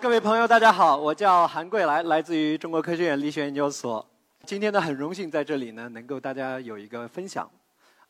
[0.00, 4.04] 各位朋友，大家好，我叫韩桂来，来自于中国科学院力学研究所。
[4.44, 7.48] 今天呢，很荣幸在这里呢，能够大家有一个分享。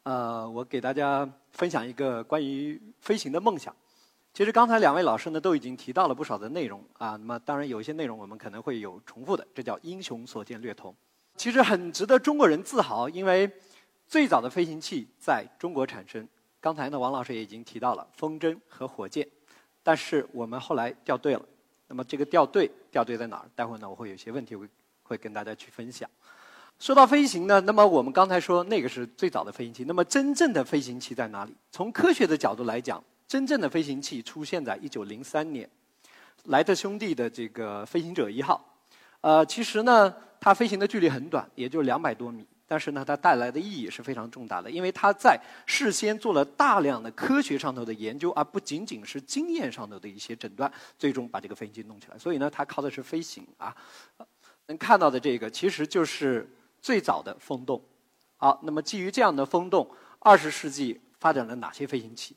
[0.05, 3.75] 呃，我给大家分享一个关于飞行的梦想。
[4.33, 7.11] 其实刚才两位老师呢，都已经提到了不少的内容啊。
[7.11, 10.95] 那么当然有一些内容我们可能会有重复的，这叫英雄所见略同。
[11.37, 13.51] 其实很值得中国人自豪，因为
[14.07, 16.27] 最早的飞行器在中国产生。
[16.61, 19.29] 刚才呢，王老师也已经提到了风筝和火箭，
[19.83, 21.43] 但是我们后来掉队了。
[21.95, 23.49] 那么这个掉队掉队在哪儿？
[23.55, 24.67] 待会儿呢，我会有些问题会
[25.05, 26.11] 会跟大家去分享。
[26.81, 29.85] 说到飞行呢，那么我们刚才说那个是最早的飞行器。
[29.85, 31.55] 那么真正的飞行器在哪里？
[31.71, 35.71] 从科学的角度来讲，真正的飞行器出现在一九零三年，
[36.47, 38.61] 莱特兄弟的这个飞行者一号。
[39.21, 42.45] 呃，其实呢，它飞行的距离很短，也就两百多米。
[42.75, 52.19] 但是呢，它带来的意义是非常重大的，因为它在事先做了大量的科学上头的研究，而不仅仅是经验上头的一些诊断，最终把这个飞行器弄起来。
[52.19, 53.73] 所以呢，它靠的是飞行啊。
[54.67, 57.81] 能看到的这个其实就是最早的风洞。
[58.39, 59.89] 好，那么基于这样的风洞，
[60.19, 62.35] 二十世纪发展了哪些飞行器？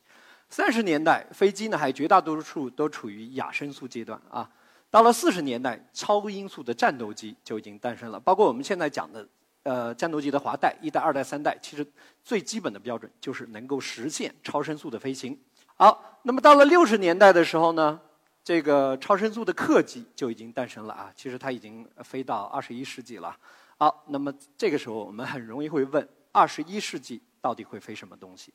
[0.49, 4.47] 三十年代飞机呢，还绝大多数都处于亚声速阶段啊。
[4.91, 9.27] 到了四十年代，超音速的战斗机就已经诞生了，包括我们现在讲的。
[9.67, 11.85] 呃，战斗机的华代一代、二代、三代，其实
[12.23, 15.37] 最基本的标准就是能够实现超声速的飞行。
[15.75, 17.99] 好，那么到了六十年代的时候呢，
[18.45, 21.11] 这个超声速的客机就已经诞生了啊。
[21.17, 23.37] 其实它已经飞到二十一世纪了。
[23.77, 28.53] 好，那么这个时候我们很容易会问：二十一世纪到底会飞什么东西？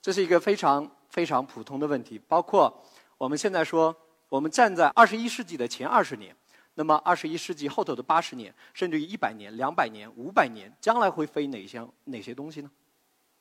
[0.00, 2.20] 这是一个非常非常普通的问题。
[2.28, 2.72] 包括
[3.18, 3.96] 我们现在说，
[4.28, 6.36] 我们站在二十一世纪的前二十年。
[6.76, 12.70] 那么，二十一世纪后头的八十年，甚至于一百年、两百年、五百年，将来会飞哪些哪些东西呢？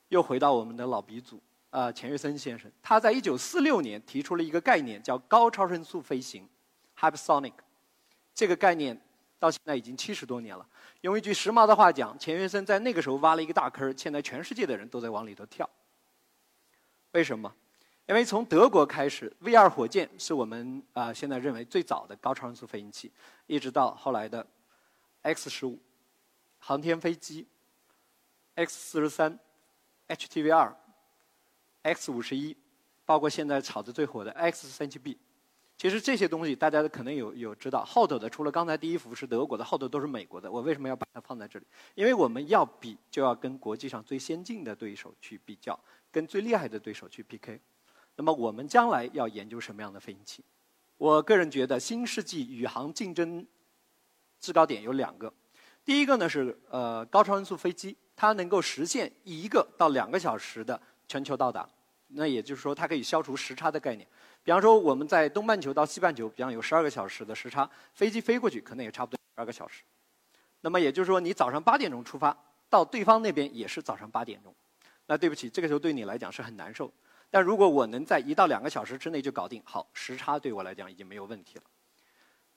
[0.09, 6.47] 又回到我们的老鼻祖啊，钱学森先生，他在一九四六年提出了一个概念，叫高超声速飞行
[6.99, 7.53] （hypersonic）。
[8.35, 8.99] 这个概念
[9.39, 10.63] 到现在已经七十多年了。
[11.01, 15.67] 用一句时髦的话讲，钱学森在那个时候挖了一个大坑，现在全世界的人都在往里头跳。
[17.13, 17.51] 为什么？
[18.05, 23.11] 因为从德国开始，V 二火箭是我们啊现在认为最早的高超音速飞行器，
[23.47, 24.45] 一直到后来的
[25.21, 25.79] X 十五
[26.59, 27.47] 航天飞机
[28.55, 29.39] ，X 四十三
[30.09, 30.75] ，HTV 二
[31.83, 32.57] ，X 五十一，
[33.05, 35.17] 包括现在炒的最火的 X 三七 B。
[35.77, 40.51] 其实这些东西大家可能有有知道，后头的除了刚才第一幅是德国的，后头都是美国的。
[40.51, 41.65] 我为什么要把它放在这里？
[41.95, 45.77] 因为我们要比，就要跟国际上最先进的对手去比较，
[46.11, 47.59] 跟最厉害的对手去 PK。
[48.16, 50.44] 那么我们将来要研究什么样的飞行器？
[50.97, 53.46] 我个人觉得新世纪宇航竞争
[54.40, 55.34] 制高点有两个。
[55.84, 61.68] 第一个呢是呃高超音速飞机，它能够实现一个到两个小时的全球到达。
[62.16, 64.07] 那也就是说，它可以消除时差的概念。
[64.44, 69.84] 比方说我们在东半球到西半球，比方有十二个小时的时差，飞机飞过去可能也差不多十二个小时。
[70.62, 72.38] 那么也就是说，你早上八点钟出发，
[72.69, 74.53] 到对方那边也是早上八点钟。
[75.07, 76.94] 那对不起，这个时候对你来讲是很难受。
[77.33, 81.63] 但如果我能在一到两个小时之内就搞定，好，时差对我来讲已经没有问题了。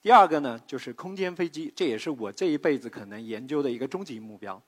[0.03, 4.61] 第二个呢，就是空间飞机，这也是我这一辈子可能研究的一个终极目标。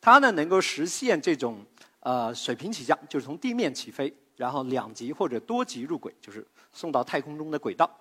[0.00, 1.62] 它呢能够实现这种
[1.98, 6.42] 呃水平起降，就是从地面起飞，然后两级或者多级入轨，就是
[6.72, 7.94] 送到太空中的轨道。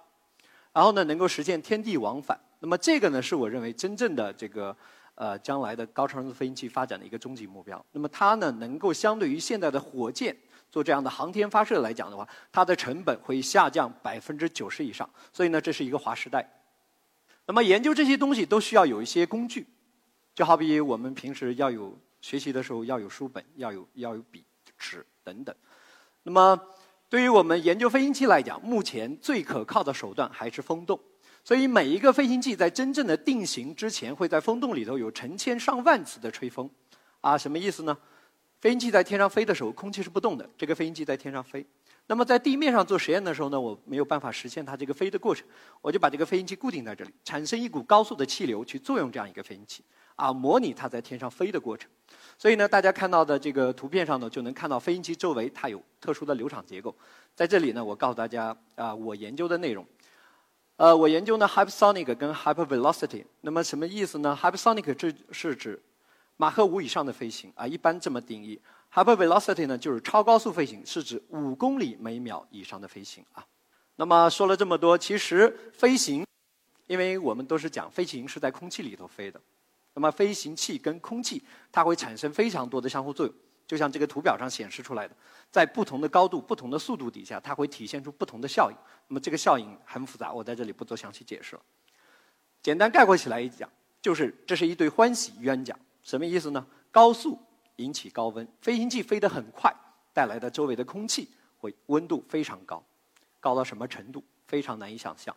[0.72, 2.40] 然后呢能够实现天地往返。
[2.60, 4.74] 那么这个呢是我认为真正的这个
[5.16, 7.86] 呃将来的高超声速飞行器发展的一个终极目标。
[7.92, 10.34] 那么它呢能够相对于现在的火箭。
[10.72, 16.48] 做这样的航天发射来讲的话，它的成本会下降百分之九十以上，所以呢，这是一个划时代。
[17.46, 19.66] 那么研究这些东西都需要有一些工具，
[20.36, 24.46] 就好比我们平时要有学习的时候要有书本，要有要有笔、
[24.78, 25.56] 纸等等。
[26.24, 26.60] 那么
[27.10, 31.00] 对于我们研究飞行器来讲，目前最可靠的手段还是风洞。
[31.44, 36.70] 所以每一个飞行器在真正的定型之前，会在风洞里头有成千上万次的吹风。
[37.22, 37.98] 啊，什么意思呢？
[38.60, 40.48] 飞行器在天上飞的时候，空气是不动的。
[40.58, 41.66] 这个飞行器在天上飞，
[42.08, 45.48] 那么在地面上做实验的时候呢，我没有办法实现它这个飞的过程，
[45.82, 49.82] 我就把这个飞行器固定在这里，产生一股高速的气流去作用这样一个飞行器，
[50.16, 51.90] 啊，模拟它在天上飞的过程。
[52.38, 56.94] 所以呢，大家看到的这个图片上呢，就能看到飞行器周围它有特殊的流场结构。
[57.34, 59.86] 在这里呢，我告诉大家啊，我研究的内容，
[60.76, 63.24] 呃，我研究呢 hypersonic 跟 hypervelocity。
[63.40, 65.82] 那么什么意思呢？hypersonic 这是指
[66.42, 68.58] 马赫五以上的飞行啊，一般这么定义。
[68.94, 73.46] hypervelocity 呢就是超高速飞行，是指五公里每秒以上的飞行啊。
[73.98, 76.26] 那么说了这么多，其实飞行，
[76.88, 79.42] 因为我们都是讲飞行是在空气里头飞的，
[79.94, 81.44] 那么飞行器跟空气
[81.74, 83.36] 它会产生非常多的相互作用。
[83.68, 85.16] 就像这个图表上显示出来的，
[85.52, 88.78] 在不同的高度、不同的速度底下，它会体现出不同的效应。
[89.10, 91.62] 那么这个效应很复杂，我在这里不做详细解释了。
[92.64, 93.70] 简单概括起来一讲，
[94.02, 95.78] 就是这是一对欢喜冤家。
[96.10, 96.66] 什么意思呢？
[96.90, 97.38] 高速
[97.76, 99.72] 引起高温，飞行器飞得很快，
[100.12, 101.30] 带来的周围的空气
[101.60, 102.84] 会温度非常高，
[103.40, 104.24] 高到什么程度？
[104.48, 105.36] 非常难以想象，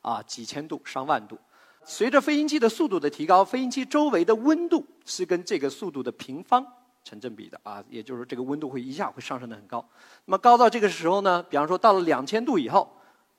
[0.00, 1.38] 啊，几千度、上万度。
[1.84, 6.66] 随着飞行器的速度的提高，飞行器周围的温度是跟这个速度的平方。
[7.04, 9.86] 成正比的啊，也就是说这个温度会一下会上升的很高。
[10.24, 12.90] 那么高到这个时候呢，比方说到了两千度以后，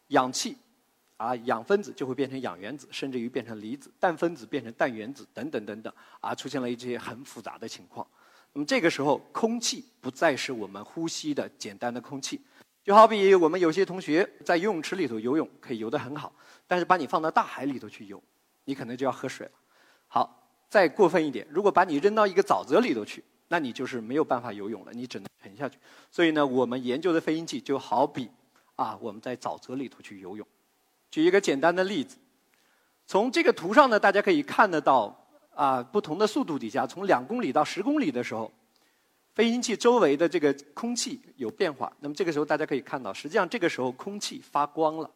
[0.10, 0.56] 氧气
[1.18, 8.06] 啊氧分子就会变成氧原子，甚至于变成离子，氮分子变成氮原子等等等等啊，出现了一些很复杂的情况。
[8.54, 12.42] 那么这个时候，空气不再是我们呼吸的简单的空气，
[12.84, 16.34] 就好比我们有些同学在游泳池里头游泳可以游得很好，
[16.68, 18.22] 但是把你放到大海里头去游，
[18.64, 19.52] 你可能就要喝水了。
[20.08, 23.24] 好，再过分一点，如果把你扔到一个沼泽里头去。
[23.48, 25.78] 那你就是没有办法游泳了，你只能沉下去。
[26.10, 28.28] 所以呢，我们研究的飞行器就好比
[28.76, 30.46] 啊，我们在沼泽里头去游泳。
[31.16, 32.18] 举一个简单的例子，
[33.08, 35.18] 从这个图上呢，大家可以看得到
[35.54, 38.52] 啊，不同的速度底下，从两公里到十公里的时候，
[39.34, 41.90] 飞行器周围的这个空气有变化。
[42.02, 45.10] 那么这个时候大家可以看到，实际上这个时候空气发光了，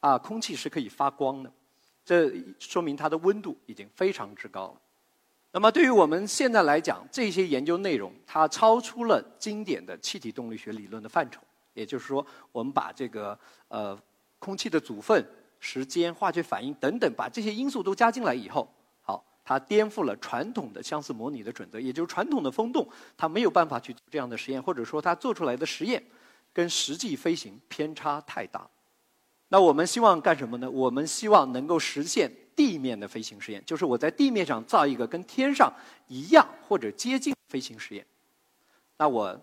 [0.00, 1.52] 啊，空气是可以发光的，
[2.02, 4.80] 这说明它的温度已经非常之高了。
[5.52, 11.42] 那么对于我们现在来讲，这些研究内容它超出了经典的气体动力学理论的范畴。
[11.74, 13.38] 也就是说，我们把这个
[13.68, 13.94] 呃
[14.46, 15.26] 空气的组分、
[15.58, 18.72] 时间、化学反应等等，把这些因素都加进来以后，
[19.02, 21.80] 好，它颠覆了传统的相似模拟的准则。
[21.80, 26.00] 也就是传统的风洞，它没有办法去做这样的实验，或者说它做出来的实验
[26.52, 28.64] 跟实际飞行偏差太大。
[29.48, 30.70] 那我们希望干什么呢？
[30.70, 32.30] 我们希望能够实现。
[32.56, 35.70] 地面的飞行实验，就是我在地面上造一个跟天上
[36.08, 38.06] 一样或者接近飞行实验。
[38.96, 39.38] 那我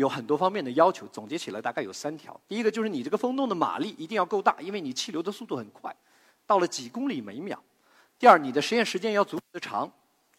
[0.00, 2.38] 有很多方面的要求，总结起来大概有三条。
[2.48, 5.94] 第一个就是你这个风洞的马力一定要够大，因为你气流的速度很快，
[6.46, 7.62] 到了几公里每秒。
[8.18, 9.90] 第二，你的实验时间要足够的长，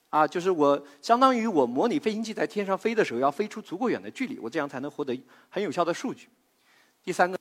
[0.09, 5.17] 啊，就是我相当于我模拟飞行器在天上飞的时候要飞出足够远的距离，我这样才能获得
[5.49, 6.27] 很有效的数据。
[7.03, 7.37] 第三个。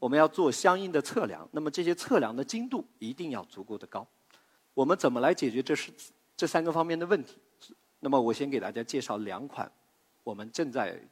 [0.00, 4.06] 我们要做相应的测量，那么这些测量的精度一定要足够的高。
[4.72, 5.90] 我们怎么来解决这是
[6.36, 7.36] 这三个方面的问题？
[7.98, 9.68] 那么我先给大家介绍两款
[10.22, 11.02] 我们正在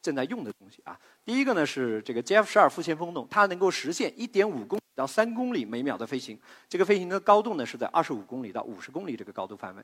[0.00, 0.98] 正在用的东西啊。
[1.24, 9.82] 第一个呢是这个 GF 十二副线风洞，它能够实现一点五公里到三公里每秒的飞行，这个飞行的高度呢是在二十五公里到五十公里这个高度范围。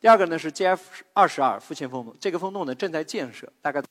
[0.00, 0.80] 第二个呢是 GF
[1.12, 3.82] 二十二负线风洞，这个风洞呢正在建设，大概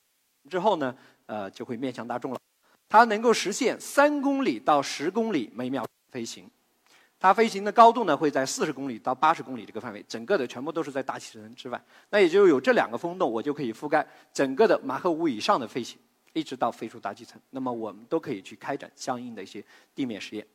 [0.49, 0.95] 之后呢
[1.27, 2.39] 呃就会面向大众了。
[2.87, 6.49] 它能够实现三公里到十公里每秒飞行，
[7.19, 11.81] 它飞行的高度呢会在四十公里到八十公里这个范围，整个的全部都是在大气层之外。
[12.10, 16.00] 那也就有这两个风洞，我就可以覆盖整个的马赫五以上的飞行，
[16.31, 17.38] 一直到飞出大气层。
[17.50, 19.62] 那么我们都可以去开展相应的一些
[19.94, 20.48] 地面实验。